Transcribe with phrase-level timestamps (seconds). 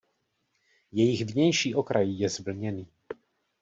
[0.91, 2.87] Jejich vnější okraj je zvlněný.